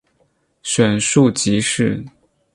[0.63, 2.03] 选庶吉士。